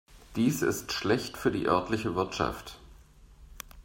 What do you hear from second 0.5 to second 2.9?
ist schlecht für die örtliche Wirtschaft.